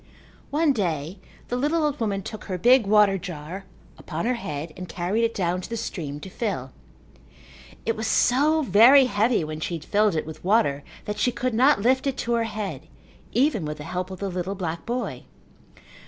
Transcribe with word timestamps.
One 0.49 0.73
day 0.73 1.19
the 1.49 1.55
little 1.55 1.83
old 1.83 1.99
woman 1.99 2.23
took 2.23 2.45
her 2.45 2.57
big 2.57 2.87
water 2.87 3.19
jar 3.19 3.65
upon 3.99 4.25
her 4.25 4.33
head 4.33 4.73
and 4.75 4.89
carried 4.89 5.23
it 5.23 5.35
down 5.35 5.61
to 5.61 5.69
the 5.69 5.77
stream 5.77 6.19
to 6.21 6.29
fill. 6.31 6.71
It 7.85 7.95
was 7.95 8.07
so 8.07 8.63
very 8.63 9.05
heavy 9.05 9.43
when 9.43 9.59
she 9.59 9.75
had 9.75 9.85
filled 9.85 10.15
it 10.15 10.25
with 10.25 10.43
water 10.43 10.83
that 11.05 11.19
she 11.19 11.31
could 11.31 11.53
not 11.53 11.83
lift 11.83 12.07
it 12.07 12.17
to 12.17 12.33
her 12.33 12.45
head 12.45 12.87
even 13.33 13.63
with 13.63 13.77
the 13.77 13.83
help 13.83 14.09
of 14.09 14.17
the 14.17 14.29
little 14.29 14.55
black 14.55 14.87
boy. 14.87 15.25